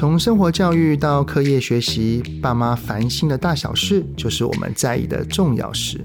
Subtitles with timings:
[0.00, 6.02] 从生活教育到课业学习，爸妈烦心的大小事，就是我们在意的重要事。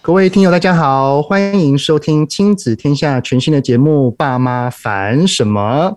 [0.00, 5.96] 各位听友，大家好，欢迎收听亲子天下全新的节目《爸妈烦什么》。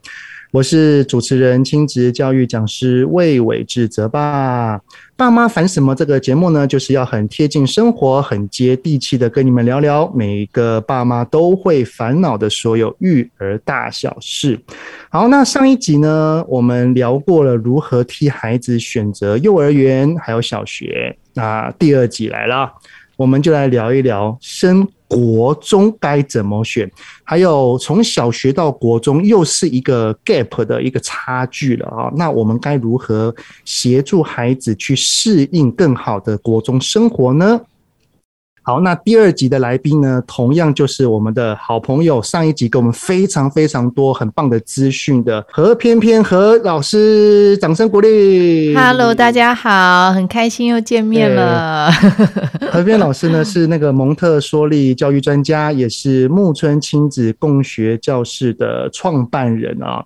[0.51, 4.79] 我是主持人、亲子教育讲师魏伟志泽爸。
[5.17, 5.93] 爸妈烦什么？
[5.93, 14.57] 这个节目呢，就是要很贴近生活、很接地气的跟你们聊聊每个爸妈都会烦恼的所有育儿大小事。
[15.09, 21.17] 好，那上一集呢，我们聊过了如何替孩子选择幼儿园还有小学。
[21.33, 22.71] 那第二集来了。
[23.17, 26.91] 我们就来聊一聊升国中该怎么选，
[27.23, 32.11] 还有从小学到国中又是一个 gap 的一个差距了啊。
[32.15, 37.59] 那我们该如何协助孩子去适应更好的国中生活呢？
[38.67, 48.75] 好，那第二集的来宾呢，同样就是我们的好朋友，上一集给我们非常非常多很棒的资讯的何翩翩何老师，掌声鼓励。
[48.75, 51.89] Hello，大家好，很开心又见面了。
[52.69, 60.03] 何翩老师呢是那个蒙特梭利教育专家，也是木村亲子共学教室的创办人啊。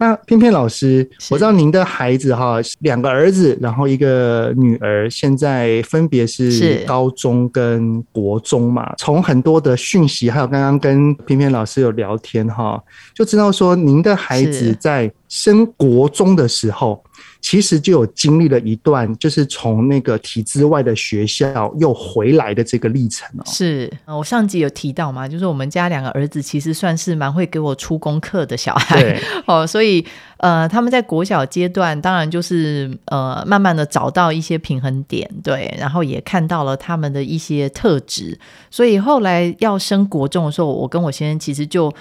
[0.00, 8.94] 那片片老师，我知道您的孩子哈，两个儿子，然后一个女儿，现在分别是高中跟国中嘛。
[8.96, 12.82] 从很多的讯息，还有刚刚跟片片老师有聊天哈，
[13.14, 17.04] 就知道说您的孩子在升国中的时候。
[17.40, 23.42] 其实就有经历了一段，就是从那个体制外的学校又回来的这个历程哦。
[23.46, 30.04] 是，我上集有提到嘛，就是我们家两个儿子其实算是蛮会给我出功课的小孩， 哦，所以
[30.36, 38.38] 呃，他们在国小阶段，当然就是呃，慢慢的找到一些平衡点，对，然后也看到了他们的一些特质，
[38.70, 41.92] 所以后来要升国中的时候，我跟我先生其实就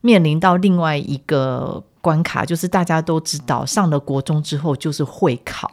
[0.00, 1.82] 面临到另外一个。
[2.04, 5.70] 关卡就是大家都知道，上了国中之后就是会考，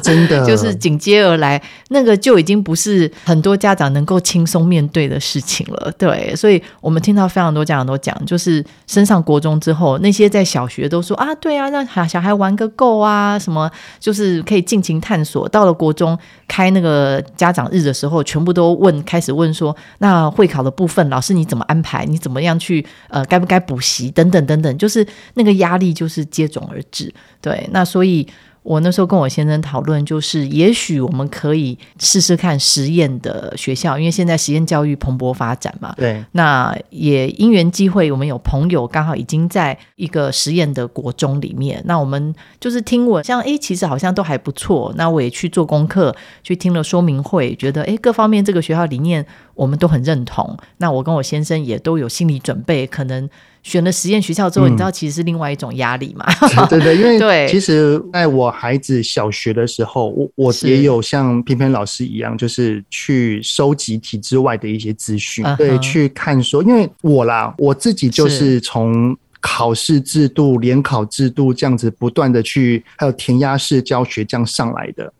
[0.00, 5.92] 真的 就是紧接而来，那个就已经不是很多家长能够轻松面对的事情了。
[5.98, 15.48] 对，所以我们听到非常多家长都讲，就是升上国中之后，那些在小学都说啊，对啊，让小小孩玩个够啊，什么就是可以尽情探索。
[15.48, 16.16] 到了国中
[16.46, 22.04] 开那个家长日的时候，全部都问，开始问说，那会考的部分，老师你怎么安排？
[22.06, 24.08] 你怎么样去呃，该不该补习？
[24.12, 25.04] 等等等等，就是
[25.34, 25.71] 那个压。
[25.72, 28.26] 压力就是接踵而至，对，那所以
[28.62, 35.94] 我那时候跟我先生讨论，就是也许我们可以试试看实验的学校，因为现在实验教育蓬勃发展嘛。
[35.96, 44.92] 对，那也因缘机会，我们有朋友刚好已经在一个实验的国中里面，那我们就是听闻，像诶，其实好像都还不错。
[44.96, 50.56] 那我也去做功课，去听了说明会，觉得诶，各方面这个学校理念我们都很认同。
[50.76, 53.28] 那我跟我先生也都有心理准备，可能。
[53.62, 56.26] 选了实验学校之后，你知道其实是另外一种压力嘛？
[56.68, 75.12] 对对，因为其实在我孩子小学的时候，我我也有像翩翩老师一样，就是去收集体制外的一些资讯，对，去看说，因为我啦，我自己就是从考试制度、联考制度这样子不断的去，还有填鸭式教学这样上来的。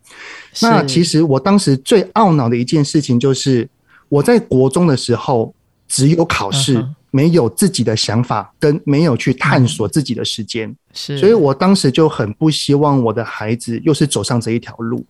[0.61, 3.69] 那其实我当时最懊恼的一件事情就是，
[4.09, 5.55] 我在国中的时候
[5.87, 6.85] 只有考试。
[7.13, 15.07] 没有自己的想法，跟没有去探索自己的时间，嗯、是，所以我当时就很不希望我的孩子又是走上这一条路。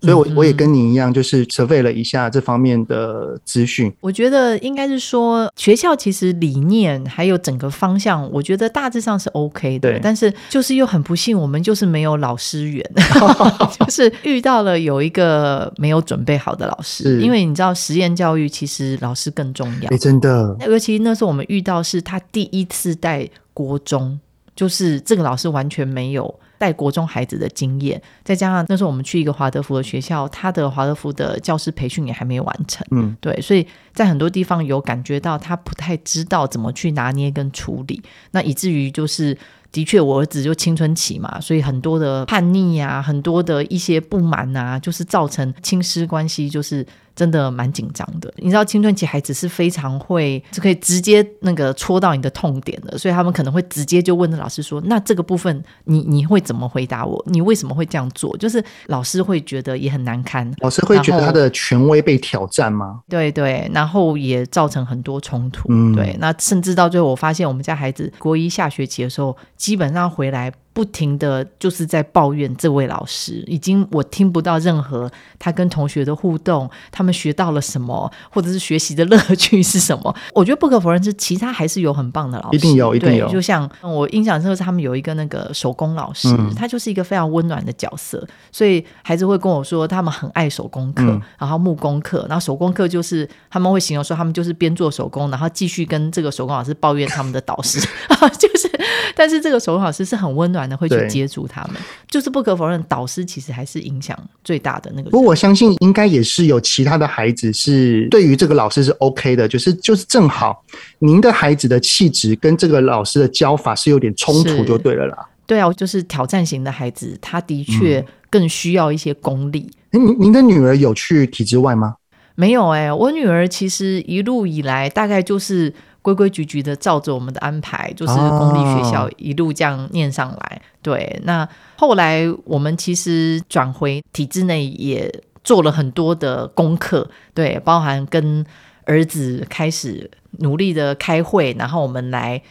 [0.00, 3.92] 所以我，我我也跟你一样，就是 survey 了一下这方面的资讯。
[4.00, 9.90] 我觉得应该是说，学校其实理念还有整个方向，我觉得大致上是 OK 的。
[9.90, 12.84] 对，但是就是又很不幸，我们就是没有老师缘，
[13.80, 17.20] 就是遇到了有一个没有准备好的老师。
[17.20, 19.88] 因为你知道，实验教育其实老师更重要。
[19.90, 20.56] 哎，真的。
[20.68, 24.18] 尤其那时候我们遇到是他第一次带国中，
[24.54, 26.34] 就是这个老师完全没有。
[26.58, 39.36] 带国中孩子的经验，再加上那时候我们去一个华德福的学校，他的华德福的教师培训也还没完成，嗯，对，所以在很多地方有感觉到他不太知道怎么去拿捏跟处理，那以至于就是
[39.72, 46.86] 的确我儿子就青春期嘛，所以很多的叛逆啊，很多的一些不满啊，就是造成亲师关系就是。
[47.16, 57.24] 真的蛮紧张的，你知道青春期孩子是非常会，就可以直接那个戳到你的痛点的，所以他们可能会直接就问老师说：“那这个部分你你会怎么回答我？
[57.28, 63.00] 你为什么会这样做？”就是老师会觉得也很难堪，老师会觉得他的权威被挑战吗？
[63.08, 65.68] 对对，然后也造成很多冲突。
[65.70, 70.52] 嗯，对，那甚至到最后，我发现我们家孩子国一下学期的时候，基本上回来。
[70.74, 80.14] 不停的就是在抱怨这位老师，已经我听不到任何他跟同学的互动，他们学到了什么，或者是学习的乐趣是什么？
[80.34, 83.28] 我觉得不可否认是，其他还是有很棒的老师，一定有，一定有。
[83.28, 97.78] 就像我印象中是他们有一个那个手工老师，嗯、他就是一个非常温暖的角色，所以孩子会跟我说，他们很爱手工课，嗯、然后木工课，然后手工课就是他们会形容说，他们就是边做手工，然后继续跟这个手工老师抱怨他们的导师，
[98.36, 98.68] 就是，
[99.14, 100.63] 但是这个手工老师是很温暖。
[100.76, 105.10] 会去接触他们，就是不可否认，导师其实还是影响最大的那个。
[105.10, 110.64] 不过我相信，应该也是有其他的孩子是对于这个老师是 OK 的，就是就是正好
[111.00, 115.28] 您的孩子的气质跟这个老师的教法是有点冲突，就对了啦。
[115.46, 119.70] 对啊，就是挑战型的孩子，他的确更需要一些功力。
[119.90, 121.96] 您、嗯、您的女儿有去体制外吗？
[122.34, 125.72] 没有哎、欸，我女儿其实一路以来大概就是。
[126.04, 130.56] 规规矩矩的照着我们的安排，就是公立学校一路这样念上来。
[130.56, 135.10] 哦、对，那后来我们其实转回体制内，也
[135.42, 138.44] 做了很多的功课，对，包含跟
[138.84, 140.10] 儿子开始
[140.40, 142.42] 努力的开会，然后我们来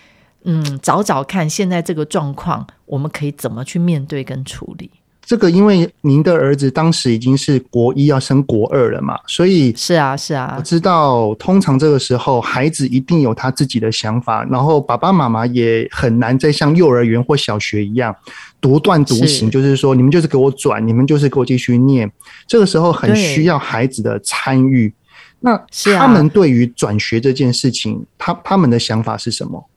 [0.45, 4.89] 嗯找找看现在这个状况，我们可以怎么去面对跟处理。
[5.25, 18.13] 这个，因为您的儿子当时已经是国一要升国二了嘛，所以是啊是啊，我知道通常这个时候孩子一定有他自己的想法，然后爸爸妈妈也很难再像幼儿园或小学一样
[18.59, 22.11] 独断独行，就是说你们就是给我转，你们就是给我继续念。
[22.45, 24.93] 这个时候很需要孩子的参与。
[25.39, 25.61] 那
[25.97, 29.69] 他们对于转学这件事情，他他们的想法是什么？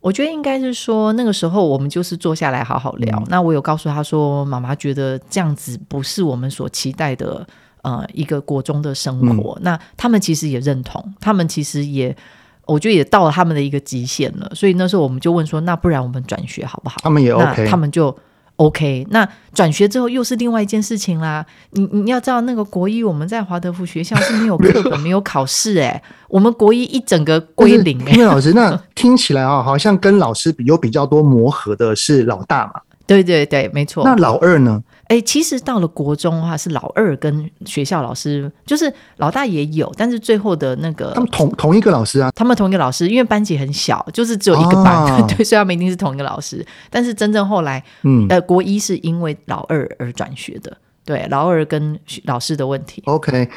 [0.00, 3.18] 我觉得应该是说，那个时候我们就是坐下来好好聊。
[3.18, 7.46] 嗯、那我有告诉他说，妈妈觉得这样子不是我们所期待的，
[7.82, 9.54] 呃，一个国中的生活。
[9.60, 12.16] 嗯、那他们其实也认同，他们其实也，
[12.66, 14.50] 我觉得也到了他们的一个极限了。
[14.54, 16.96] 所以那时候我们就问说，那不然我们转学好不好？
[17.02, 18.16] 他们也 OK，他们就。
[18.60, 21.44] OK，那转学之后又是另外一件事情啦。
[21.70, 26.02] 你你要知道，那个国一我们在华德福学校是没有课本、没有考试诶。
[26.28, 28.12] 我们国一一整个归零诶。
[28.12, 32.82] 因为老师，那听起来啊，好像跟老师比有比较多磨合的是老大嘛？
[33.10, 34.04] 对对对，没错。
[34.04, 34.80] 那老二呢？
[35.08, 46.64] 哎，其实到了国中的话，是老二跟学校老师，就是老大也有，但是最后的那个他们同同一个老师啊，他们同一个老师，因为班级很小，就是只有一个班，哦、 对，所以他们一定是同一个老师。
[46.88, 53.02] 但是真正后来，嗯，呃，国一是因为老二而转学的，对，老二跟老师的问题。
[53.06, 53.48] OK，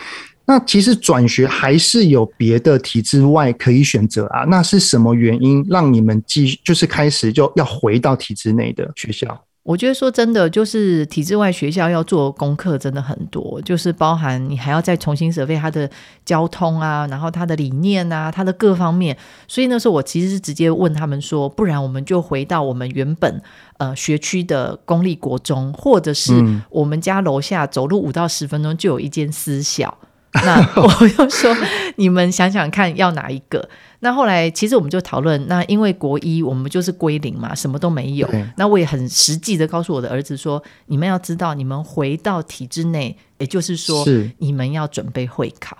[0.46, 4.44] 那其实转学还是有别的体制外可以选择啊？
[4.44, 9.44] 那是什么原因让你们继续就是开始就要回到体制内的学校？
[9.64, 15.90] 我觉得说真的，就是体制外学校要做功课真的很多，就是包含你还要再重新设备它的
[16.26, 19.18] 交通啊，然后它的理念啊，它的各方面。
[19.48, 23.42] 所以那时候我其实是直接问他们说，不然我们就回到我们原本
[23.78, 26.34] 呃学区的公立国中，或者是
[26.70, 29.98] 我们家楼下走路五到十分钟就有一间私校。
[30.44, 31.56] 那我又说，
[31.98, 33.70] 你们想想看要哪一个？
[34.00, 38.28] 那后来其实我们就讨论，那因为国一我们就是归零嘛，什么都没有。
[38.58, 45.78] 那我也很实际的告诉我的儿子说，你们要知道，你们回到体制内，也就是说，是你们要准备会考，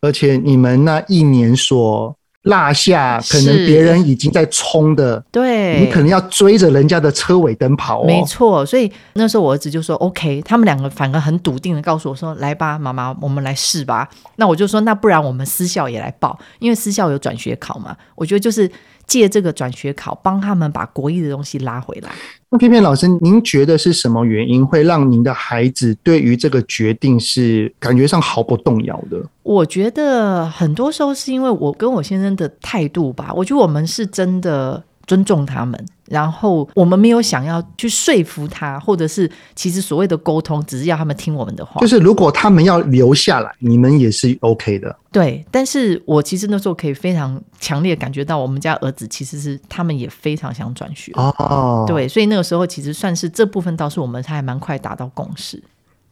[0.00, 2.16] 而且你们那一年所。
[2.44, 8.06] 落下，可能别人已经在冲的，对，你可能要追着人家的车尾灯跑哦。
[8.06, 18.70] 没错，所以那时候我儿子就说：“OK。”他们两个反而很笃定的告诉我说：“来吧，妈妈，我们来试吧。”那我就说：“那不然我们私校也来报，因为私校有转学考嘛。”我觉得就是。
[19.10, 22.10] 借这个转学考帮他们把国艺的东西拉回来。
[22.48, 29.20] 那片片老师，您觉得是什么原因会让您的孩子对于这个决定是感觉上毫不动摇的？
[29.42, 33.32] 我觉得很多时候是因为我跟我先生的态度吧。
[33.34, 34.82] 我觉得我们是真的。
[35.06, 41.80] 尊重他们，然后我们没有想要去说服他，或者是其实所谓的沟通，只是要他们听我们的话。
[41.80, 44.94] 就是如果他们要留下来，你们也是 OK 的。
[45.12, 51.12] 对，但是我其实那时候可以非常强烈感觉到，我们家儿子其实是他们也非常想转学。
[51.14, 55.62] 哦，对，所以那个时候其实算是这部分倒是我们还蛮快达到共识。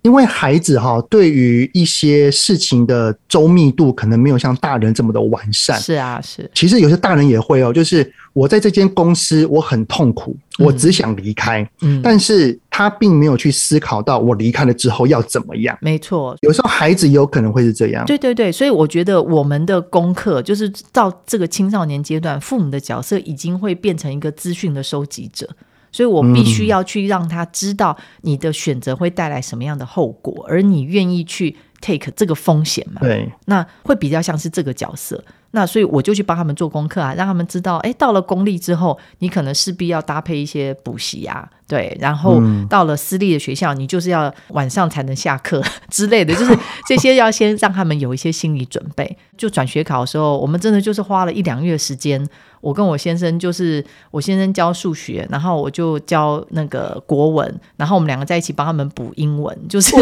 [0.02, 5.78] 因为孩子哈，对于一些事情的周密度可能没有像大人这么的完善。
[5.78, 6.49] 是啊，是。
[6.55, 11.69] 其实有些大人也会哦，就是我在这间公司我很痛苦，我只想离开。
[11.81, 15.76] 嗯，但是他并没有去思考到我离开了之后要怎么样。
[15.81, 18.07] 没错，有时候孩子有可能会是这样。
[18.07, 25.49] 对对对，所以我觉得我们的功课就是到这个青少年阶段，父母的角色已经会变成一个资讯的收集者。
[25.90, 33.00] 所以我必须要去让他知道你的选择会带来什么样的后果，而你愿意去 take 这个风险嘛？
[33.00, 35.23] 对，那会比较像是这个角色。
[35.52, 46.58] 那所以我就去帮他们做功课啊，让他们知道，哎，到了公立之后，你可能势必要搭配一些补习啊，对，然后到了私立的学校，嗯、你就是要晚上才能下课 之类的，就是
[46.88, 49.16] 这些要先让他们有一些心理准备。
[49.37, 52.26] 就转学考的时候，我们真的就是花了一两个月时间。
[52.60, 59.92] 我跟我先生就是我先生教数学，然后我就教那个国文，然后我们两个在一起帮他们补英文，就是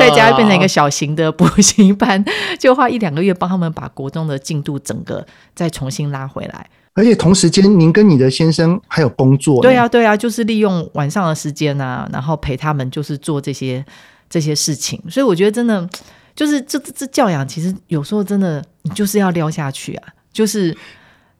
[0.00, 2.24] 在家变成一个小型的补习班，
[2.58, 5.24] 就花一两个月帮他们把国中的进度整个
[5.54, 6.66] 再重新拉回来。
[6.94, 9.62] 而且同时间，您跟你的先生还有工作。
[9.62, 13.82] 对啊，对啊，就是利用晚上的时间啊，然后陪他们，就是做这些
[14.28, 15.00] 这些事情。
[15.08, 15.88] 所以我觉得真的
[16.34, 20.76] 就是这这教养，其实有时候真的你就是要撩下去啊，就是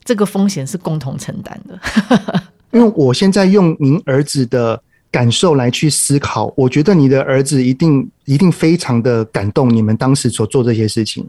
[0.05, 1.79] 这个风险是共同承担的。
[2.71, 4.81] 因为我现在用您儿子的
[5.11, 11.29] 感受来去思考，我觉得你的儿子一定一定非常的感动你们当时所做这些事情，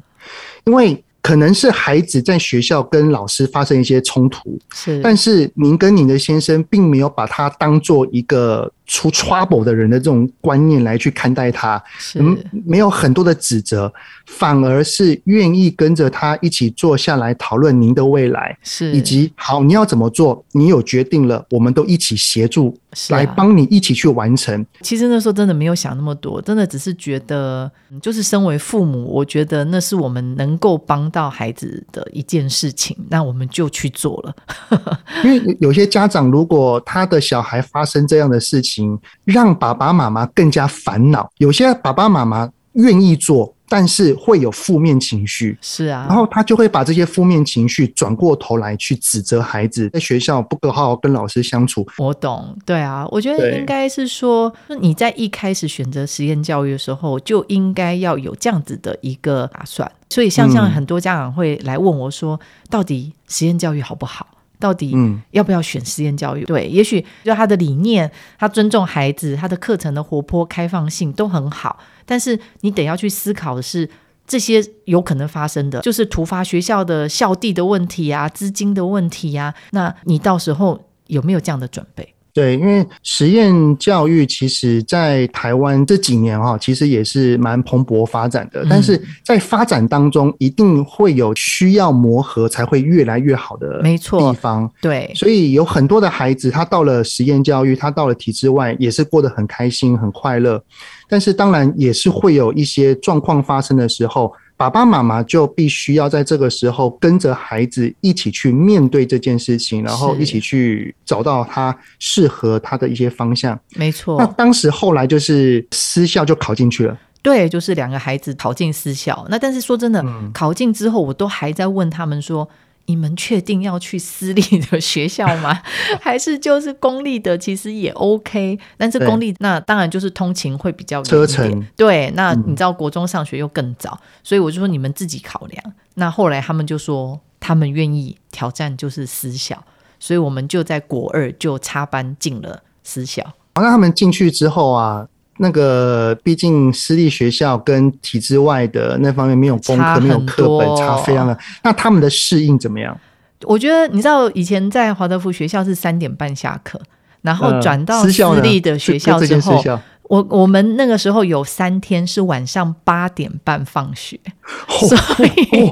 [0.66, 1.04] 因为。
[1.22, 12.20] 可能是孩子在学校跟老师发生一些冲突，是，但是您跟您的先生并没有把他当做一个出 trouble 的人的这种观念来去看待他，是，
[12.66, 13.92] 没有很多的指责，
[14.26, 22.78] 反而是愿意跟着他一起坐下来讨论您的未来，是，以及好你要怎么做，你有决定了，我们都一起协助。
[23.08, 24.66] 来帮你一起去完成。
[24.82, 27.72] 其实那时候真的没有想那么多，真的只是觉得，
[28.02, 34.36] 就是身为父母，我觉得那是我们能够帮到孩子的一件事情，那我们就去做了。
[35.24, 38.81] 因为有些家长，如果他的小孩发生这样的事情，
[39.26, 43.54] 让爸爸妈妈更加烦恼；有些爸爸妈妈愿意做。
[43.72, 51.88] 但是会有负面情绪，是啊，然后他就会把这些负面情绪转过头来去指责孩子在学校不够好好跟老师相处。
[51.98, 59.90] 我懂，对啊，我觉得应该是说，你在一开始选择实验教育的时候，就应该要有这样子的一个打算。
[60.10, 62.38] 所以，像像很多家长会来问我说，
[62.70, 64.28] 到底实验教育好不好？
[64.62, 64.96] 到底
[65.32, 66.46] 要不要选实验教育？
[66.46, 71.78] 对，也许就他的理念，他尊重孩子，他的课程的活泼开放性都很好。
[72.06, 73.90] 但是你得要去思考的是，
[74.28, 82.14] 这些有可能发生的，就是突发学校的校地的问题啊，资金的问题啊，那你到时候有没有这样的准备？
[82.34, 88.66] 对，因为实验教育其实，在台湾这几年哈，其实也是蛮蓬勃发展的。
[88.70, 94.72] 但是在发展当中，一定会有需要磨合才会越来越好的没错地方。
[94.82, 100.64] 对，所以有很多的孩子，他到了实验教育，他到了体制外，也是过得很开心、很快乐。
[101.10, 104.34] 但是当然也是会有一些状况发生的时候。
[104.62, 113.60] 爸爸妈妈就必须要在这个时候跟着孩子一起去面对这件事情，然后一起去找到他适合他的一些方向。
[113.74, 114.20] 没错。
[114.20, 116.96] 那当时后来就是私校就考进去了。
[117.24, 119.26] 对，就是两个孩子考进私校。
[119.30, 122.48] 那但是说真的，嗯、考进之后，我都还在问他们说。
[122.86, 125.62] 你们确定要去私立的学校吗？
[126.02, 127.38] 还是就是公立的？
[127.38, 131.28] 其实也 OK，但是公立那当然就是通勤会比较远一点。
[131.28, 131.68] 车程。
[131.76, 135.74] 对，那你知道国中上学又更早，嗯，所以我就说你们自己考量。
[135.96, 139.64] 那后来他们就说他们愿意挑战，就是私校，
[140.00, 143.24] 所以我们就在国二就插班进了私校。
[143.56, 145.08] 好，那他们进去之后啊。
[145.42, 151.38] 那个，毕竟私立学校跟体制外的那方面没有功课，没有课本，差非常的。
[151.64, 152.96] 那他们的适应怎么样？
[153.44, 156.80] 我觉得你知道，以前在华德福学校是三点半下课，
[157.24, 159.62] 然后转到私立的学校之后。
[159.64, 159.82] 呃
[160.12, 164.20] 我我们那个时候有三天是晚上八点半放学，
[164.68, 165.72] 所以，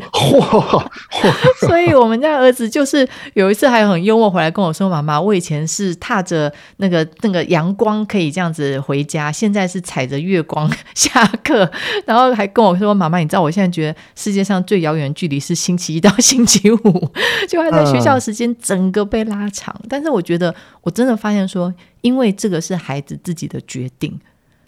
[1.67, 11.69] 所以我们家儿子就是有一次还很幽默回来跟我说：“妈妈，我以前是踏着那个那个阳光可以这样子回家，现在是踩着月光下课。
[12.08, 17.12] ”然后还跟我说：“妈妈，你知道我现在觉得世界上最遥远的距离是星期一到星期五，
[17.50, 24.17] 就还在学校的时间整个被拉长。”但是我觉得我真的发现说，因为这个是孩子自己的决定。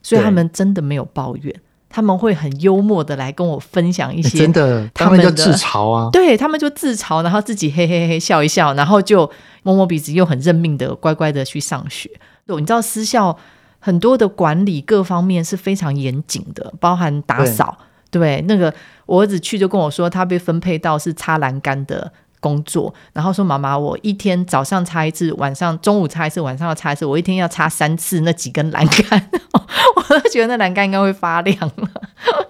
[0.01, 1.53] 所以他们真的没有抱怨，
[1.89, 9.29] 他们会很幽默的来跟我分享一些真的，他们就自嘲啊，对，他们就自嘲，然后自己嘿嘿嘿笑一笑，然后就
[9.63, 12.09] 摸摸鼻子，又很认命的乖乖的去上学。
[12.45, 13.37] 对，你知道私校
[13.79, 17.77] 很多的管理各方面是非常严谨的，包含打扫。
[18.09, 18.73] 对，那个
[19.05, 22.11] 我儿子去就跟我说，他被分配到是擦栏杆的。
[22.41, 29.29] 工作，然后说妈妈，我一天早上擦一次，晚上中午擦一次，晚上要擦一次，我一天要擦三次那几根栏杆，
[29.95, 31.89] 我都觉得那栏杆应该会发亮了。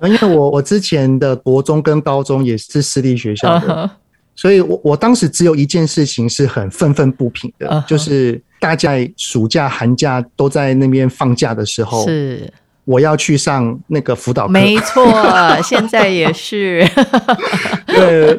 [0.08, 3.90] 因为我我之前的国中跟高中也是私立学校的，uh -huh.
[4.36, 7.86] 所以我我当时只有一件事情是很愤愤不平的，uh -huh.
[7.86, 12.52] 就是大家暑假寒假都在那边放假的时候，是
[12.86, 14.52] 我要去上那个辅导课。
[14.52, 15.06] 没错，
[15.64, 16.88] 现在也是。
[17.86, 18.38] 对，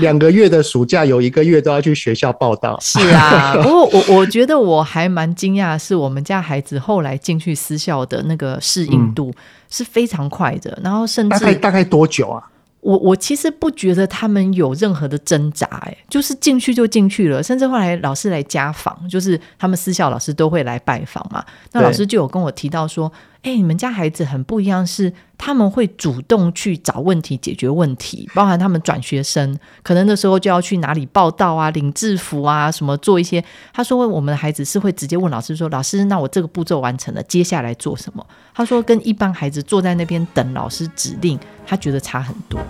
[0.00, 2.78] 两个月的暑假有一个月都要去学校报道。
[2.80, 9.32] 是啊，不过我我觉得我还蛮惊讶，是我们家孩子后来进去私校的那个适应度
[9.70, 12.42] 是非常快的，嗯、然后甚至大概大概多久啊？
[12.80, 21.44] 我我其实不觉得他们有任何的挣扎，哎，就是进去就进去了，甚至后来老师来家访，就是他们私校老师都会来拜访嘛。
[21.72, 33.42] 那老师就有跟我提到说，哎，你们家孩子很不一样，是他们会主动去找问题解决问题，包含他们转学生，可能那时候就要去哪里报到啊，领制服啊，什么做一些。
[33.72, 38.26] 他说我们的孩子是会直接问老师说，老师，那我这个步骤完成了，接下来做什么？
[38.52, 42.60] 他说跟一般孩子坐在那边等老师指令，他觉得差很多。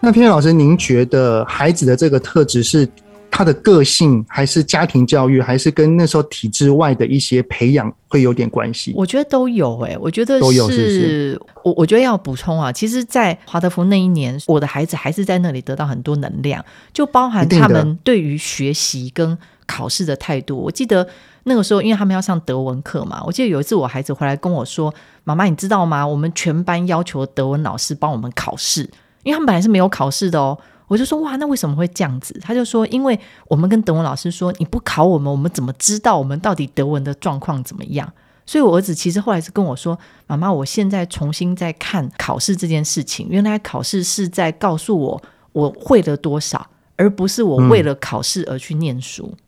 [0.00, 2.88] 那片老师，您觉得孩子的这个特质是
[3.34, 8.92] 他的个性，还是家庭教育，还是跟那时候体制外的一些培养会有点关系？
[8.94, 11.40] 我觉得都有诶、欸，我觉得都有是是？
[11.64, 16.62] 我我觉得要补充啊，其实，在华德福那一年，我的孩子还是在那里得到很多能量，
[16.92, 20.58] 就包含他们对于学习跟考试的态度。
[20.58, 21.08] 我记得
[21.44, 24.92] 那个时候，因为他们要上德文课嘛，我记得有一次我孩子回来跟我说
[25.24, 26.06] ：“妈妈，你知道吗？
[26.06, 28.90] 我们全班要求德文老师帮我们考试。”
[29.24, 30.58] 因为他们本来是没有考试的哦，
[30.92, 32.38] 我就说哇，那为什么会这样子？
[32.42, 33.18] 他就说，因为
[33.48, 38.12] 我们跟德文老师说，你不考我们，我们怎么知道我们到底德文的状况怎么样？
[38.44, 45.22] 所以，我儿子其实后来是跟我说，妈妈，我现在重新在看考试这件事情，原来考试是在告诉我
[45.52, 49.30] 我会了多少，而不是我为了考试而去念书。
[49.32, 49.38] 嗯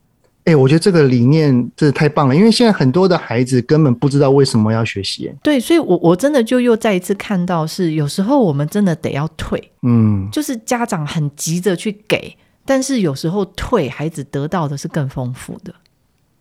[0.47, 5.33] 哎、欸，我觉得这个理念真的太棒了，因为现在很多的孩子根本不知道为什么要学习。
[5.43, 12.37] 对，所以我，我我真的就又再一次看到，是有时候我们真的得要退，嗯，就是家长很急着去给，
[12.67, 15.75] 但是有时候退，孩子得到的是更丰富的。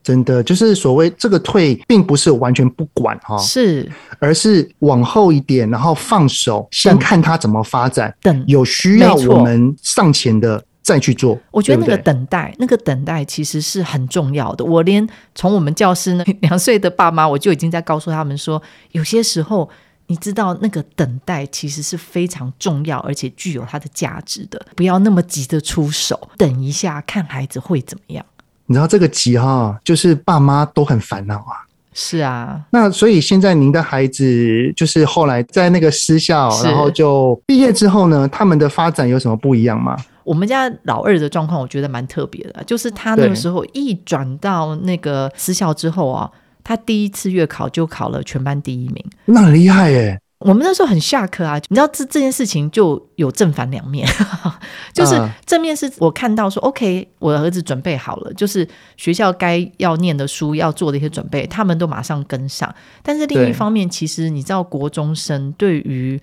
[0.03, 10.61] 真的，就是所谓这个退，并不是完全不管哈，是，而是往后一点，然后放手，先看他怎么发展，等有需要我们上前的。
[10.83, 14.65] 再去做，我觉得那个等待，对对，那个等待其实是很重要的。
[14.65, 18.61] 我连从我们教师那 两岁的爸妈，我就已经在告诉他们说，
[18.91, 19.67] 有些时候
[20.07, 24.63] 你知道，那个等待其实是非常重要，而且具有它的价值的。
[24.75, 28.25] 不要那么急着出手，等一下看孩子会怎么样。
[28.65, 31.63] 你知道这个急哈，就是爸妈都很烦恼啊。
[31.93, 39.95] 是啊，那所以现在您的孩子就是后来在那个私校，然后就毕业之后呢，他们的发展有什么不一样吗？
[40.23, 46.29] 我们家老二的状况，我觉得蛮特别的，就是他那个时候一转到那个私校之后啊，
[46.63, 50.19] 他第一次月考就考了全班第一名，那很厉害耶。
[50.39, 54.05] 我们那时候很下课啊，你知道这这件事情就有正反两面，
[54.93, 62.73] 就是正面是我看到说、uh, OK，我的儿子准备好了，就是学校该要念的书要做的一些准备，他们都马上跟上。
[63.01, 66.19] 但是另一方面，其实你知道国中生对于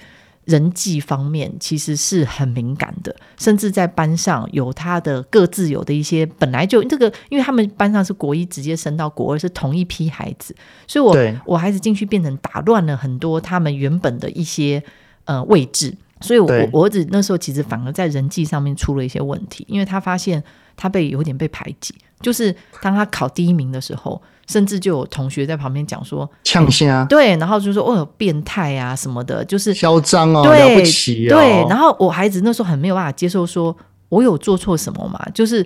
[0.50, 10.54] 人际方面其实是很敏感的，甚至在班上有他的各自有的一些本来就这个，因为他们班上是国一直接升到国二，是同一批孩子，
[10.86, 14.82] 所以我我孩子进去变成打乱了很多他们原本的一些
[15.24, 20.42] 呃位置，所以我我儿子那时候其实反而在人际上面出了一些问题，因为他发现
[20.76, 24.20] 他被有点被排挤，就是当他考第一名的时候。
[24.50, 31.64] 甚至就有同学在旁边讲说呛声，对，然后就说哦，变态啊什么的，就是嚣张哦，对，了不起哦，对。
[31.68, 33.76] 然后我孩子那时候很没有办法接受，说
[34.08, 35.24] 我有做错什么嘛？
[35.32, 35.64] 就是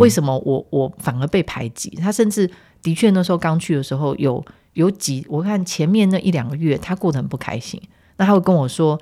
[0.00, 1.90] 为什么我我反而被排挤？
[2.02, 2.50] 他甚至
[2.82, 7.80] 的确那时候刚去的时候有有几，我看前面那一两个月他过得很不开心，
[8.16, 9.00] 那他会跟我说，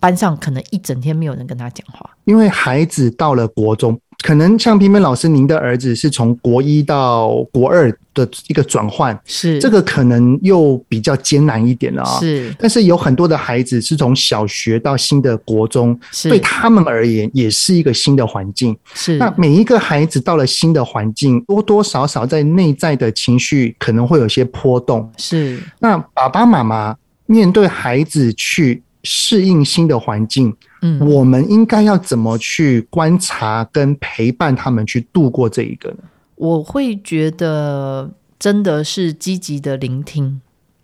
[0.00, 3.98] 班上可能一整天没有人跟他讲话，因为孩子到了国中。
[4.24, 12.18] 可能像平平老师，您的儿子是从国一到国二的一个转换，是这个可能又比较艰难一点了啊。
[12.18, 18.76] 是，但是有很多的孩子是从小学到新的国中，对他们而言也是一个新的环境。
[18.92, 25.08] 是，那每一个孩子到了新的环境，多多少少在内在的情绪可能会有些波动。
[25.16, 30.54] 是，那爸爸妈妈面对孩子去适应新的环境。
[30.82, 35.98] 嗯，我们应该要怎么去观察跟陪伴他们去度过这一个呢？
[36.36, 38.08] 我会觉得
[38.38, 40.40] 真的是积极的聆听，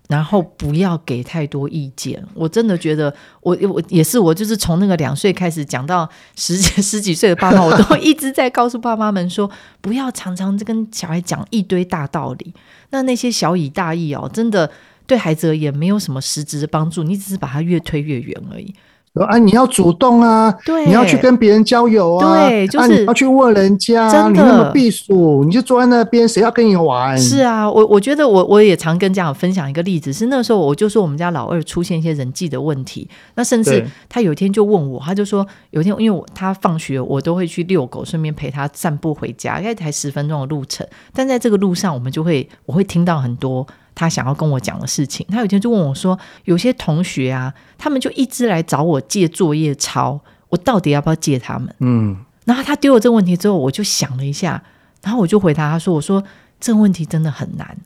[0.09, 2.21] 然后不要给太多意见。
[2.33, 9.49] 我真的觉得我，我我也是，我就是从那个两岁开始讲到十几 十几岁的爸妈，我都一直在告诉爸妈们说，
[9.79, 12.53] 不要常常跟小孩讲一堆大道理。
[12.89, 14.69] 那那些小以大义哦，真的
[15.07, 18.73] 对孩子而言没有什么实质的帮助，你只是把他越推越远而已。
[19.15, 27.17] 啊，你要主动啊，对，你要去跟别人交友啊，对，就是、啊、你要去问人家，真的你那么避暑，你就坐在那边，谁要跟你玩？
[27.17, 43.65] 是啊，我我觉得我我也常跟家长分享一个例子，是那时候我就说我们家老二出现一些人际的问题，那甚至他有一天就问我，他就说有一天因为我他放学我都会去遛狗，顺便陪他散步回家，应该才十分钟的路程，但在这个路上我们就会我会听到很多。
[43.95, 54.61] 他想要跟我讲的事情，他有一天就问我说：“有些同学啊，他们就一直来找我借作业抄，我到底要不要借他们？”嗯，然后他丢了这个问题之后，我就想了一下，
[55.01, 56.21] 然后我就回答他说：“我说
[56.59, 57.77] 这个问题真的很难，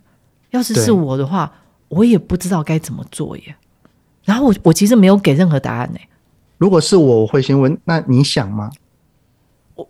[0.50, 1.54] 要是是我的话，
[1.90, 3.56] 我也不知道该怎么做耶。”
[4.26, 6.00] 然后我我其实没有给任何答案呢。
[6.58, 8.72] 如果是我，我会先问：“那你想吗？”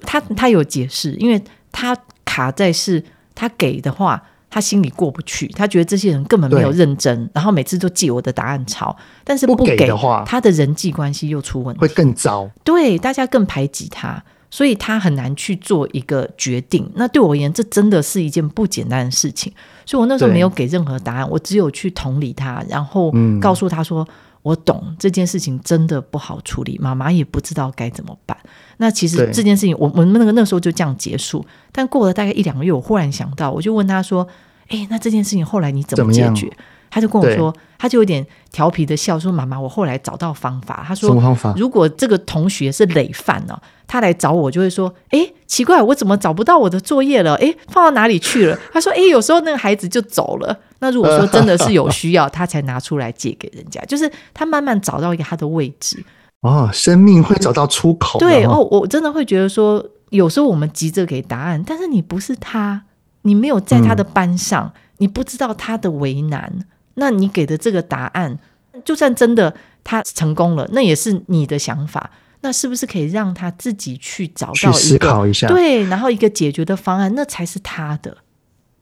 [0.02, 3.04] 他他有解释，因为他卡在是
[3.34, 4.22] 他给的话。
[4.50, 12.50] 他心里过不去，他觉得这些人根本没有认真，然后每次都借我的答案抄，但是不给，的话，他的人际关系又出问题，会更糟。
[12.64, 16.90] 对，大家更排挤他，所以他很难去做一个决定。
[16.96, 19.54] 那对我而言，这真的是一件不简单的事情。
[19.86, 24.04] 所以我那时候没有给任何答案，我只有去同理他，然后告诉他说。
[24.04, 28.36] 嗯我懂这件事情真的不好处理，妈妈也不知道该怎么办。
[28.82, 31.46] 那其实这件事情，我我们那个那时候就这样结束。
[31.72, 34.26] 但过了大概一两个月，我忽然想到，我就问他说
[34.70, 36.50] ：“哎，那这件事情后来你怎么解决？”
[36.90, 41.54] 他就跟我说，他就有点调皮的笑说：“妈妈，我后来找到方法。”他说：“什么方法？
[41.58, 47.36] 如果这个同学是累犯呢，他来找我就会说：‘哎，奇怪，我怎么找不到我的作业了？
[47.36, 53.80] 哎，放到哪里去了？’ 他说：‘哎，有时候那个孩子就走了。’那如果说真的是有需要， 他才拿出来借给人家。
[53.82, 56.04] 就是他慢慢找到一个他的位置。
[56.42, 58.20] 哦，生命会找到出口。
[58.20, 62.84] 对哦，我真的会觉得说，有时候我们急着给答案，但是你不是他，
[63.24, 66.66] 你没有在他的班上，嗯、你不知道他的为难。
[66.96, 68.40] 那你给的这个答案，
[68.84, 72.12] 就算真的他成功了，那也是你的想法。
[72.42, 78.16] 那是不是可以让他自己去找到，去思考一下，对，然后一个解决的方案，那才是他的。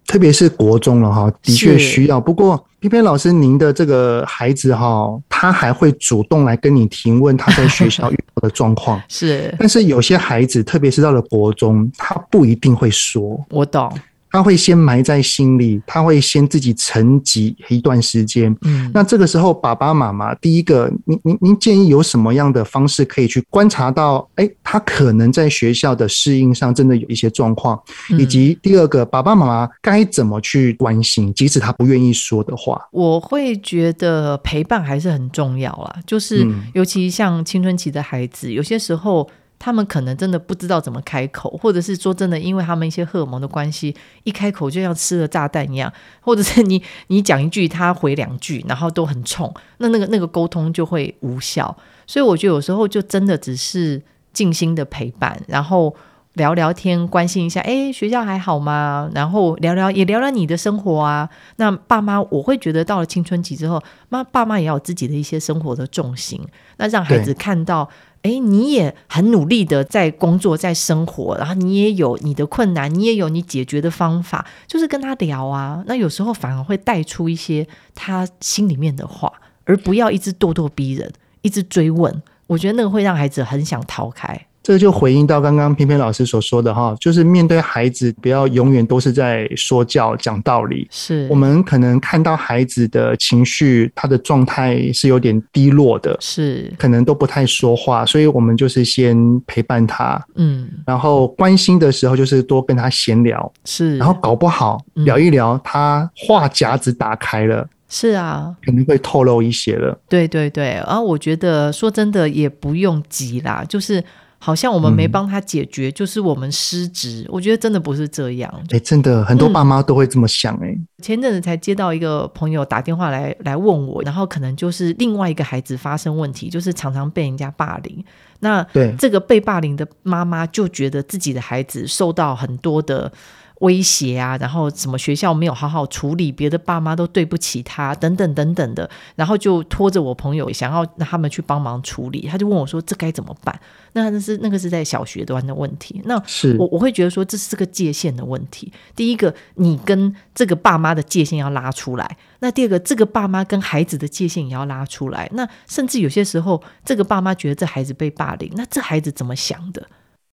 [0.06, 2.22] 特别是国中了哈，的确需要。
[2.22, 9.02] 不过翩翩老师，您的这个孩子哈，他还会主动来跟你提问他在学校遇到的状况。
[9.10, 13.44] 是，但是有些孩子，特别是到了国中，他不一定会说。
[13.50, 13.92] 我懂。
[14.32, 18.56] 他会先埋在心里，他会先自己沉寂一段时间。
[18.62, 27.80] 嗯，那这个时候，爸爸妈妈第一个，您您您建议有什么样的方式可以去观察到，哎，他可能在学校的适应上真的有一些状况，
[28.18, 32.88] 以及第二个，爸爸妈妈该怎么去关心，即使他不愿意说的话。
[32.92, 39.30] 我会觉得陪伴还是很重要啦，就是尤其像青春期的孩子，有些时候。
[39.60, 45.92] 他们可能真的不知道怎么开口，或者是说真的，因为他们一些荷尔蒙的关系，一开口就像吃了炸弹一样，
[46.22, 51.76] 或者是你你讲一句，他回两句，然后都很冲，那那个那个沟通就会无效。
[52.06, 55.94] 所以我觉得有时候就真的只是静心的陪伴，然后
[56.34, 59.10] 聊聊天，关心一下，哎，学校还好吗？
[59.16, 61.28] 然后聊聊也聊聊你的生活啊。
[61.56, 66.40] 那爸妈，我会觉得到了青春期之后，妈爸妈也要有自己的一些生活的重心，
[66.78, 67.90] 那让孩子看到。
[68.28, 75.82] 哎，你也很努力的在工作，在生活，然后你也有你的困难，你也有你解决的方法，就是跟他聊啊。
[75.88, 79.32] 那有时候反而会带出一些他心里面的话，
[79.64, 81.10] 而不要一直咄咄逼人，
[81.42, 82.22] 一直追问。
[82.48, 84.47] 我觉得那个会让孩子很想逃开。
[84.68, 90.86] 这就回应到刚刚翩翩老师所说的哈，就是面对孩子，不要永远都是在说教、讲道理。
[90.92, 91.26] 是。
[91.30, 96.70] 我们可能看到孩子的情绪，他的状态是有点低落的，是。
[96.78, 109.98] 可能都不太说话，所以我们就是先陪伴他，嗯，然后关心的时候就是多跟他闲聊，是，然后搞不好聊一聊，他话匣子打开了，是啊，肯定会透露一些了。
[110.10, 114.04] 对对对，然后我觉得说真的也不用急啦，就是。
[114.40, 117.26] 好像我们没帮他解决，嗯、就是我们失职。
[117.30, 118.52] 我觉得真的不是这样。
[118.70, 120.68] 哎、欸，真的很多爸妈都会这么想、欸。
[120.68, 128.04] 哎、嗯，前阵子才接到一个朋友打电话来来问我，然后可能就是另外一个孩子发生问题，就是常常被人家霸凌。
[128.40, 133.12] 那对这个被霸凌的妈妈就觉得自己的孩子受到很多的。
[133.60, 143.60] 威胁啊，然后什么学校没有好好处理，别的爸妈都对不起他，等等等等的，然后就拖着我朋友想要让他们去帮忙处理，他就问我说：“这该怎么办？”
[143.94, 148.72] 那那是那个是在小学端的问题，那是我我会觉得说这是个界限的问题。
[148.96, 152.06] 第一个，你跟这个爸妈的界限要拉出来；
[152.40, 155.28] 那第二个，这个爸妈跟孩子的界限也要拉出来。
[155.34, 159.88] 那甚至有些时候，这个爸妈觉得这孩子被霸凌，那这孩子怎么想的？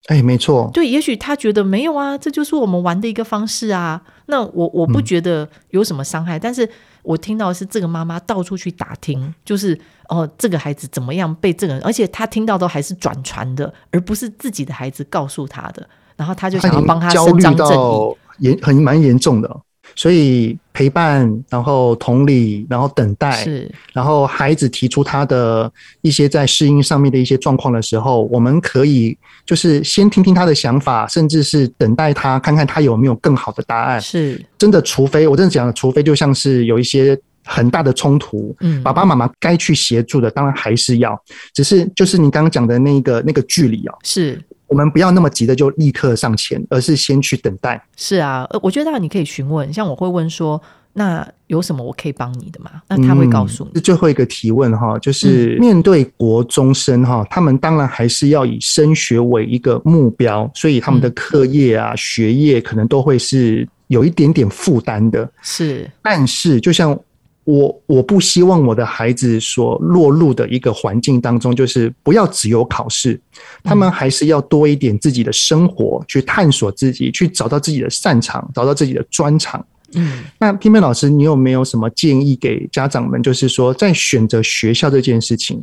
[0.08, 4.02] 哎，没错，对，也许他觉得没有啊，这就是我们玩的一个方式啊。
[4.26, 6.68] 那我我不觉得有什么伤害，嗯、但是
[7.02, 19.60] 我听到的是这个妈妈到处去打听，就是哦，这个孩子怎么样被这个人，而且他听到都还是转传的，而不是自己的孩子告诉他的，然后他就想要帮他伸张正义，严很蛮严重的。
[19.94, 34.00] 所以陪伴，然后同理，然后等待，是，然后孩子提出他的一些在适应上面的一些状况的时候，我们可以就是先听听他的想法，甚至是等待他看看他有没有更好的答案。
[34.00, 41.20] 是，真的，除非我真的讲的，除非就像是有一些很大的冲突，嗯，爸爸妈妈该去协助的，当然还是要，
[41.52, 44.42] 只是就是你刚刚讲的那个那个距离啊，是。
[44.72, 47.78] 我们不要那么急的就立刻上前，而是先去等待。
[47.94, 50.58] 是啊，呃，我觉得你可以询问，像我会问说，
[50.94, 52.70] 那有什么我可以帮你的吗？
[52.88, 53.78] 那他会告诉你。
[53.78, 65.30] 嗯，最后一个提问哈，就是面对国中生哈，他们当然还是要以升学为一个目标，所以他们的课业啊、学业可能都会是有一点点负担的。
[65.42, 66.98] 是，但是就像。
[67.44, 73.20] 我我不希望我的孩子所落入的一个环境当中，就是不要只有考试，
[73.64, 79.64] 他们还是要多一点自己的生活，去探索自己，去找到自己的擅长，找到自己的专长。
[79.94, 83.22] 嗯，那翩翩老师，你有没有什么建议给家长们？
[83.22, 85.62] 就是说，在选择学校这件事情，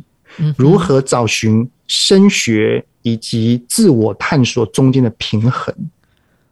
[0.56, 5.74] 如何找寻升学以及自我探索中间的平衡？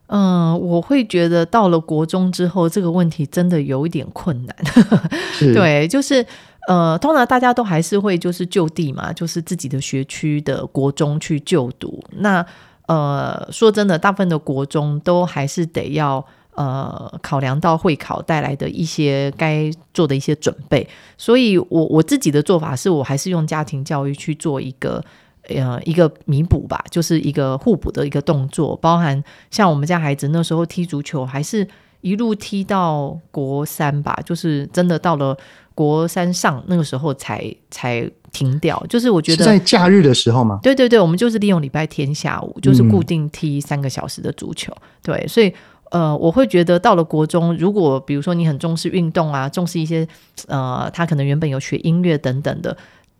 [0.09, 4.57] 嗯，我会觉得到了国中之后，这个问题真的有一点困难。
[5.53, 6.25] 对，就是
[6.66, 12.03] 呃，通常大家都还是会就是就地嘛，就是自己的学区的国中去就读。
[12.16, 12.44] 那
[12.87, 20.88] 呃，说真的，大部分的国中都还是得要呃考量到会考带来的一些该做的一些准备。
[21.18, 25.05] 所以我我自己的做法是我还是用家庭教育去做一个。
[25.49, 31.67] 呃，一个弥补吧，就是一个互补的一个动作，包含像我们家孩子那时候踢足球，还是
[32.03, 35.37] 一路踢到国三吧，就是真的到了
[35.75, 38.81] 国三上那个时候才才停掉。
[38.89, 44.73] 就是我觉得在假日的时候嘛，对对对，我们就是利用礼拜天下午，就是固定踢三个小时的足球。
[44.73, 45.53] 嗯、对，所以
[45.91, 50.07] 呃，我会觉得到了国中，如果比如说你很重视运动啊，重视一些
[50.47, 52.77] 呃，他可能原本有学音乐等等的。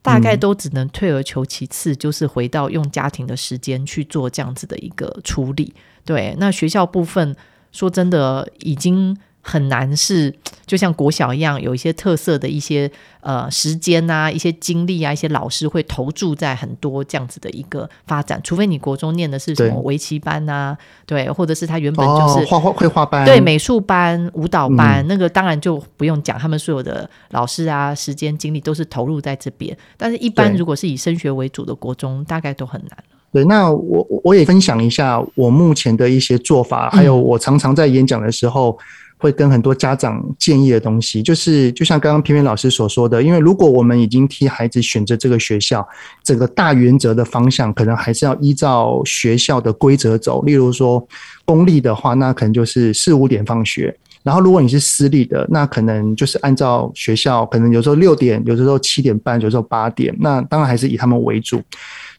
[0.09, 5.75] 大概都只能退而求其次，就是回到用家庭的时间去做这样子的一个处理。
[6.05, 7.37] 对，那学校部分，
[7.73, 9.16] 说真的，已经。
[9.49, 10.33] 很难是
[10.67, 12.91] 就像国小一样，有一些特色的一些
[13.23, 18.39] 呃时间啊，一些精力啊，一些老师会投注在很多这样子的一个发展。
[18.45, 29.75] 除非你国中念的是什么围棋班啊，对，对，或者是他原本就是画画绘画班，对，美术班、舞蹈班，嗯，那个当然就不用讲，他们所有的老师啊，时间精力都是投入在这边。
[29.97, 33.05] 但是，一般如果是以升学为主的国中，大概都很难。
[33.33, 38.79] 对，那我我也分享一下我目前的一些做法，还有我常常在演讲的时候。
[38.79, 38.85] 嗯
[39.18, 45.87] 会跟很多家长建议的东西，就是就像刚刚翩翩老师所说的，因为如果我们已经替孩子选择这个学校，
[46.22, 50.42] 整个大原则的方向可能还是要依照学校的规则走。
[50.44, 51.07] 例如说，
[51.44, 60.16] 公立的话，那可能就是四五点放学；然后如果你是私立的，那可能就是按照学校，可能有时候六点，有时候七点半，有时候八点。
[60.20, 61.61] 那当然还是以他们为主，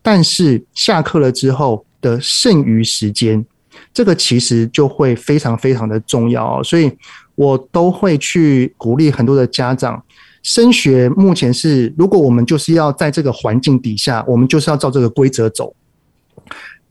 [0.01, 3.45] 但是下课了之后的剩余时间。
[3.93, 6.91] 这个其实就会非常非常的重要哦，所以
[7.35, 10.01] 我都会去鼓励很多的家长
[10.43, 11.09] 升学。
[11.09, 15.75] 目前是，如果我们就是要在这个环境底下，我们就是要照这个规则走。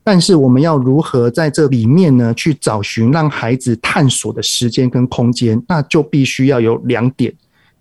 [0.05, 7.33] 但是我们要如何在这里面呢，去找寻让孩子探索的时间跟空间，那就必须要有两点。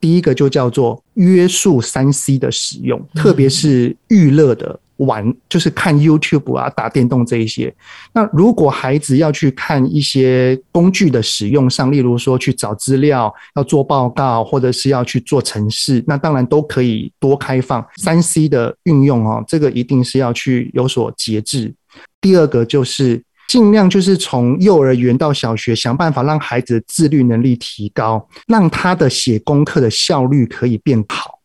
[0.02, 4.80] 第一个就叫做约束三 C 的使用，特别是娱乐的。
[4.98, 7.74] 玩就是看 YouTube 啊，打电动这一些。
[8.14, 17.86] 那如果孩子要去看一些工具的使用上，例如说去找资料、要做报告，或者是要去做程式，那当然都可以多开放。
[17.98, 21.74] 三 C 的运用哦，这个一定是要去有所节制。
[22.20, 31.37] 第二个就是尽量就是从幼儿园到小学，想办法让孩子的自律能力提高，让他的写功课的效率可以变好。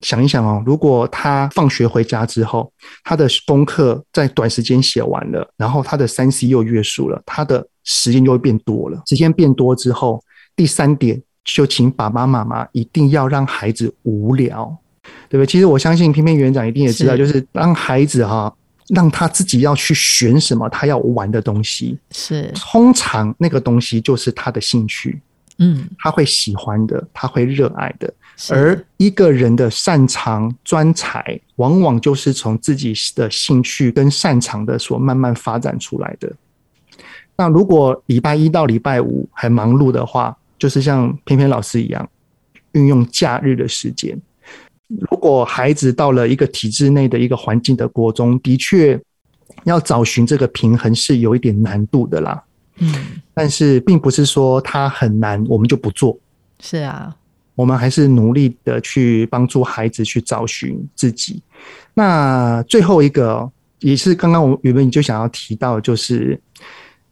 [0.00, 9.02] 想一想哦，如果他放学回家之后，他的功课在短时间写完了，然后他的三 C 又约束了，他的时间就会变多了。
[9.06, 10.22] 时间变多之后，
[10.54, 14.76] 第三点就请爸爸妈妈一定要让孩子无聊，
[15.28, 15.46] 对不对？
[15.46, 18.54] 其实我相信偏偏园长一定也知道，就是让孩子哈，
[18.94, 25.20] 让他自己要去选什么他要玩的东西，是通常那个东西就是他的兴趣，
[25.58, 28.14] 嗯，他会喜欢的，他会热爱的。
[28.50, 36.32] 而一个人的擅长专才，往往就是从自己的兴趣跟擅长的所慢慢发展出来的。
[37.36, 42.08] 那如果礼拜一到礼拜五很忙碌的话，就是像翩翩老师一样，
[42.72, 44.20] 运用假日的时间。
[44.86, 49.00] 如果孩子到了一个体制内的一个环境的国中，的确
[49.64, 52.42] 要找寻这个平衡是有一点难度的啦。
[52.78, 56.18] 嗯，但是并不是说他很难，我们就不做。
[56.60, 57.14] 是啊，
[57.58, 61.42] 我们还是努力的去帮助孩子去找寻自己。
[61.94, 66.40] 那最后一个也是刚刚我原本就想要提到，就是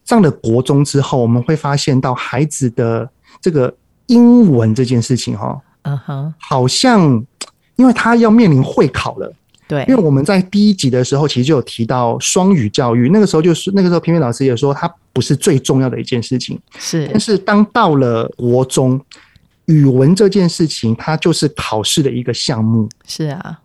[0.05, 3.75] 上了国中之后，我们会发现到孩子的这个
[4.07, 7.27] 英文这件事情，哈，嗯哼，好像。
[7.79, 9.31] 因为他要面临会考了，
[9.69, 18.99] 对，因为我们在第一集的时候其实就有提到双语教育，那个时候就是那个时候，平平老师也说它不是最重要的一件事情，是，但是当到了国中，
[19.67, 23.61] 语文这件事情，它就是考试的一个项目，是啊，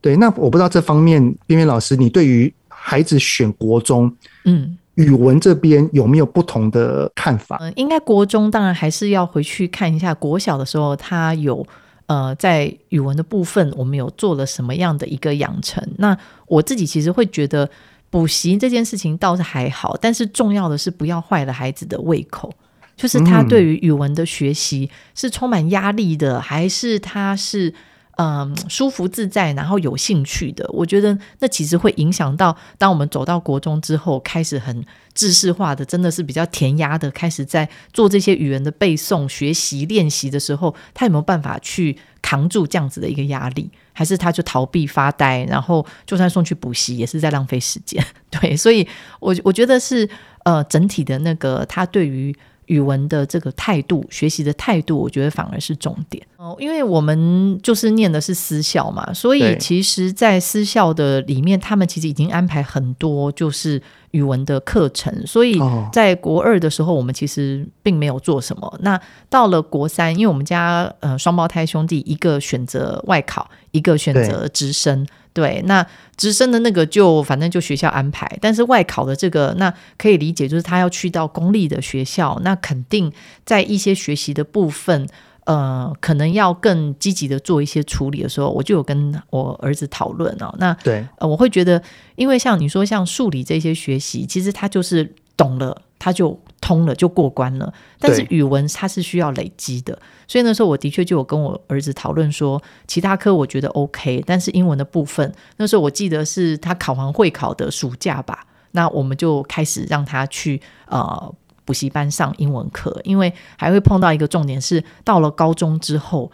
[0.00, 4.10] 对，那我不知道这方面，边边老师，你对于孩子选国中，
[4.44, 7.58] 嗯，语文这边有没有不同的看法？
[7.60, 11.66] 嗯，应该国中当然还是要回去看一下，国小的时候他有。
[12.08, 15.84] 呃，在语文的部分，我们有做了什么样的一个养成？
[15.98, 16.16] 那
[16.46, 17.68] 我自己其实会觉得
[18.10, 22.54] 补习这件事情倒是还好，但是重要的是不要坏了孩子的胃口，
[22.96, 27.72] 就是他对于语文的学习是充满压力的，还是他是？
[28.18, 34.82] 嗯，舒服自在，然后有兴趣的，我觉得那其实会影响到，当我们走到国中之后，开始很
[35.12, 43.70] 知识化的，真的是比较填鸭的，开始在做这些语言的背诵、学习、练习的时候，他有没有办法去扛住这样子的一个压力？
[43.92, 48.02] 还是他就逃避发呆，然后就算送去补习，也是在浪费时间？
[48.30, 48.88] 对，所以
[49.20, 50.08] 我我觉得是
[50.44, 52.34] 呃，整体的那个他对于。
[52.66, 56.56] 语文的这个态度，学习的态度，我觉得反而是重点哦。
[56.58, 65.26] 因为我们就是念的是私校嘛，所以其实，在私校的里面，他们其实已经安排很多就是语文的课程。
[65.26, 65.60] 所以
[65.92, 68.78] 在国二的时候，我们其实并没有做什么。
[68.82, 75.06] 那到了国三，因为我们家呃双胞胎兄弟，一个选择外考，一个选择直升。
[75.32, 75.86] 对，那
[76.16, 83.12] 直升的那个就反正就学校安排，但是外考的这个那可以理解，就是他要去到公立的学校，那肯定
[83.44, 85.06] 在一些学习的部分，
[85.44, 90.54] 呃，可能要更积极的做一些处理的时候，我就有跟我儿子讨论哦。
[90.58, 91.82] 那对，呃，我会觉得，
[92.14, 96.38] 因为像你说像数理这些学习，其实他就是懂了，他就。
[96.58, 111.32] 通了就过关了，但是语文它是需要累积的，所以那时候我的确就有跟我儿子讨论说，其他科我觉得 OK，但是英文的部分，那时候我记得是他考完会考的暑假吧，那我们就开始让他去呃
[111.64, 116.32] 补习班上英文课，因为还会碰到一个重点是，到了高中之后。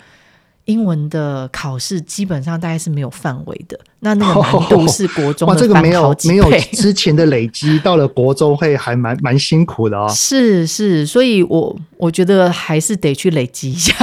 [0.66, 10.08] 英文的考试基本上大概是没有范围的，那那个难度是国中的 这个没有没有之前的累积，到了国中会还蛮蛮辛苦的哦。
[10.14, 13.94] 是是，所以我我觉得还是得去累积一下。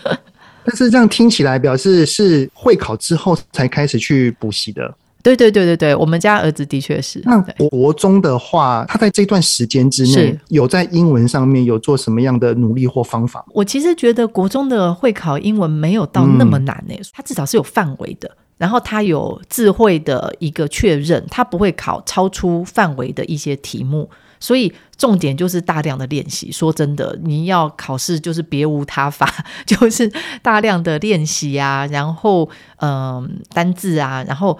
[0.66, 4.94] 但是这样听起来，表示是会考之后才开始去补习的。
[5.24, 7.20] 对对对对对，我们家儿子的确是。
[7.24, 13.42] 那国中的话，他在这段时间之内有在英文上面有做什么样的努力或方法？
[13.54, 26.52] 我其实觉得国中的会考英文没有到那么难诶，他至少是有范围的，然后他有智慧的一个确认，他不会考超出范围的一些题目，所以重点就是大量的练习。
[26.52, 29.26] 说真的，你要考试就是别无他法，
[29.64, 34.58] 就是大量的练习啊，然后嗯、呃、单字啊，然后。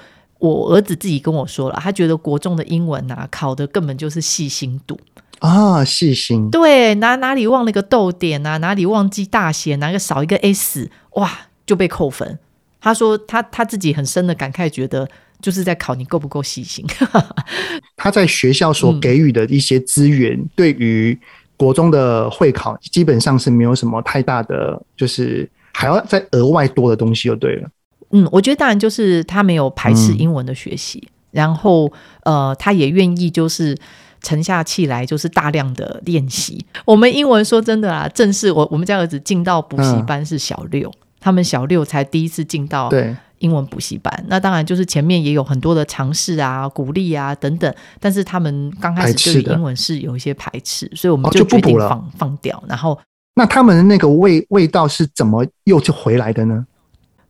[0.48, 4.98] 我儿子自己跟我说了，他觉得国中的英文啊，考的根本就是细心度
[5.38, 6.50] 啊，细心。
[6.50, 11.30] 对，哪哪里忘了一个逗点啊，哪里忘记大写，哪个少一个 s，哇，
[11.66, 12.38] 就被扣分。
[12.80, 15.08] 他说他他自己很深的感慨，觉得
[15.40, 16.84] 就是在考你够不够细心。
[17.96, 21.18] 他在学校所给予的一些资源，嗯、对于
[21.56, 27.68] 国中的会考基本上是没有什么太大的，就是还要再额外多的东西就对了。
[28.14, 33.76] 嗯，我觉得当然就是他没有排斥英文的学习，嗯、然后呃，他也愿意就是
[34.22, 36.64] 沉下气来，就是大量的练习。
[36.84, 42.88] 我们英文说真的啊，正式我我们家儿子进到补习班是小六，嗯、他们小六才第一次进到
[43.38, 44.24] 英文补习班。
[44.28, 52.62] 那当然就是前面也有很多的尝试啊、鼓励啊等等，但是他们刚开始对英文是有一些排斥，所以我们就决定放、哦、放，放掉。
[52.68, 52.96] 然后，
[53.34, 56.64] 那他们那个味味道是怎么又就回来的呢？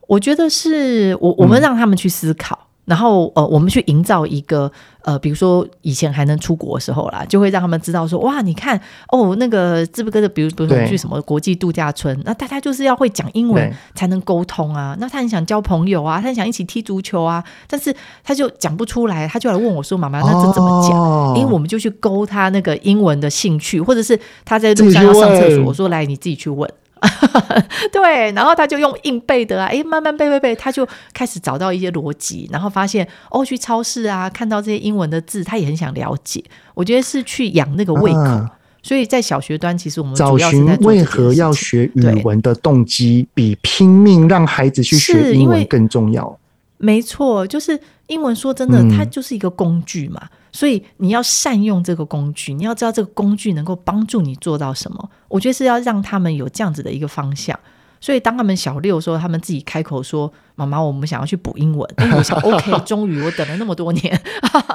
[0.06, 4.70] 我觉得是我我们让他们去思考，嗯、然后呃，我们去营造一个
[5.02, 14.96] 呃，比如说以前还能出国的时候啦，就会让他们知道说，哇，你看哦，那个字不哥的，比如比如说去什么国际度假村，那大家就是要会讲英文才能沟通啊。
[15.00, 26.70] 那他很想交朋友啊，他很想一起踢足球啊，但是他就讲不出来，他就来问我说：“妈妈，那这怎么讲？”哦、因为我们就去勾他那个英文的兴趣，或者是他在路上要上厕所，我说：“来，你自己去问。”
[27.92, 36.42] 对，然后他就用硬背的啊，哎，慢慢背背背，他就开始找到一些逻辑，然后发现哦，去超市啊，看到这些英文的字，他也很想了解。
[36.74, 38.18] 我觉得是去养那个胃口。
[38.18, 38.50] 啊、
[38.82, 46.38] 所以在小学端，其实我们找寻为何要学语文的动机，比拼命让孩子去学英文更重要。
[46.76, 48.34] 没错，就是英文。
[48.36, 50.20] 说真的，它就是一个工具嘛。
[50.54, 55.10] 嗯所以你要善用这个工具，你要知道这个工具能够帮助你做到什么。
[55.26, 57.58] 我觉得是要让他们有这样子的一个方向。
[58.00, 64.22] 所以当他们小六的时候，他们自己开口说：“妈妈，我们想要去补英文。”哎，我想，OK， 终于我等了那么多年，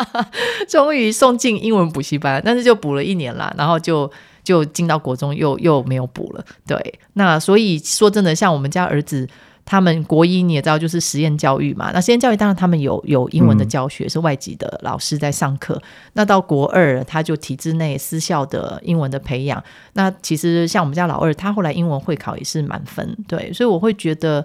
[0.67, 4.11] 终于送进英文补习班，但是就补了一年啦，然后就
[4.43, 6.43] 就进到国中又又没有补了。
[6.67, 9.25] 对，那所以说真的，像我们家儿子。
[9.71, 11.91] 他们国一你也知道，就是实验教育嘛。
[11.93, 15.79] 那实验教育当然他们有有英文的教学，嗯、是外籍的老师在上课。
[16.13, 19.63] 那到国二，他就体制内私校的英文的培养。
[19.93, 23.15] 那其实像我们家老二，他后来英文会考也是满分。
[23.27, 24.43] 对，所以我会觉得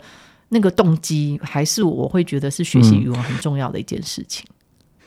[0.51, 4.45] 那个动机还是我会觉得是学习语文很重要的一件事情。
[4.51, 4.55] 嗯、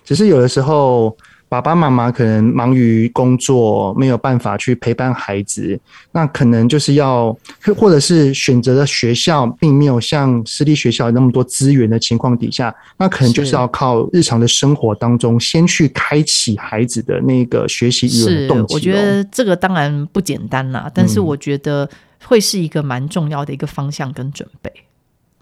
[0.04, 1.16] 只是有的时候。
[1.50, 5.80] 爸爸妈妈可能忙于工作，没有办法去陪伴孩子，
[6.12, 7.34] 那可能就是要，
[7.78, 18.74] 或者是选择的学校并没有像私立学校有那么多资源的情况底下，那可能就是要靠日常的生活当中，先去开启孩子的那个学习语文的动机。
[18.74, 21.90] 我觉得这个当然不简单啦，但是我觉得
[22.26, 24.70] 会是一个蛮重要的一个方向跟准备。
[24.76, 24.84] 嗯、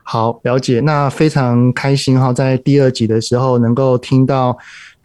[0.03, 4.55] 好，了解，那非常开心哈，在第二集的时候能够听到。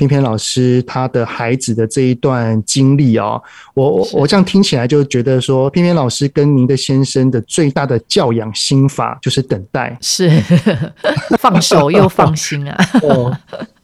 [0.00, 3.42] 翩翩老师他的孩子的这一段经历哦，
[3.74, 10.30] 我我我这样听起来就觉得说，偏偏老师跟您的先生的最大的教养心法就是等待，是
[11.38, 12.76] 放手又放心啊。
[13.04, 13.36] 哦，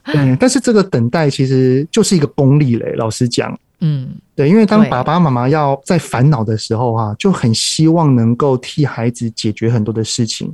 [0.07, 3.55] 对，但是这个等待其实就是一个功利嘞，老实讲。
[3.81, 10.51] 嗯，对，因为当爸爸妈妈要在烦恼的时候啊，就很希望能够替孩子解决很多的事情，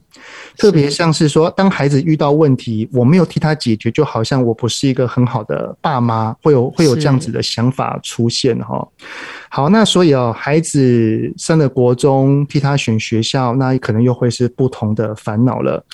[0.58, 8.86] 特别像是说，当孩子遇到问题，我没有替他解决，就好像我不是一个很好的爸妈，会有会有这样子的想法出现哈。
[9.48, 15.84] 好，那所以哦，孩子上了国中，替他选学校，那可能又会是不同的烦恼了。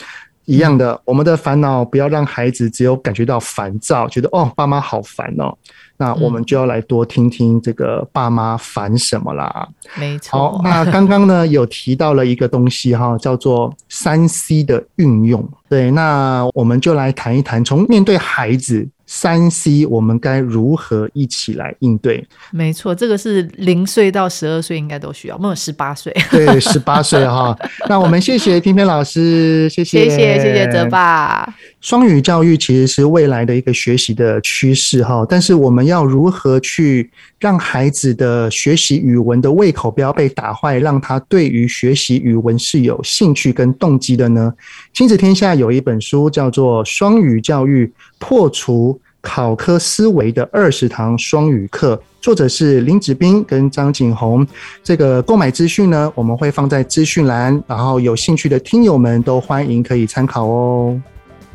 [0.46, 5.54] 一样的，我们的烦恼不要让孩子只有感觉到烦躁，觉得哦，爸妈好烦哦。
[5.98, 9.68] 那我们就要来多听听这个爸妈烦什么啦。
[9.98, 10.52] 没错。
[10.52, 15.46] 好，那刚刚呢有提到了一个东西哈，叫做三 C 的运用。
[15.68, 18.88] 对，那我们就来谈一谈，从面对孩子。
[19.10, 22.22] 三 C，我们该如何一起来应对？
[22.52, 26.14] 没错，这个是零岁到十二岁应该都需要，没有十八岁。
[26.30, 27.56] 对，十八岁哈。
[27.88, 31.56] 那我们谢谢天天老师，谢谢，谢谢，谢谢泽爸。
[31.80, 44.52] 双语教育其实是未来的一个学习的趋势哈，但是我们要如何去让孩子的学习语文的胃口不要被打坏，让他对于学习语文是有兴趣跟动机的呢？
[44.92, 54.46] 亲子天下有一本书叫做《双语教育破除考科思维的二十堂双语课》，作者是林子斌跟张景宏。
[54.82, 61.00] 这个购买资讯呢，我们会放在资讯栏，然后有兴趣的听友们都欢迎可以参考哦。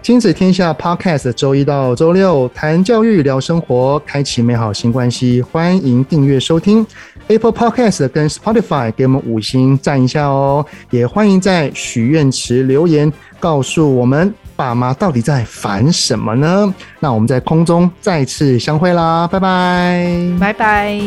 [0.04, 5.42] 亲子天下 Podcast，周一到周六谈教育、聊生活，开启美好新关系。
[5.42, 6.86] 欢迎订阅收听
[7.28, 10.66] Apple Podcast 跟 Spotify，给我们五星赞一下哦。
[10.90, 16.74] 也欢迎在许愿池留言，告诉我们爸妈到底在烦什么呢？
[17.00, 21.00] 那我们在空中再次相会啦，拜拜，拜拜。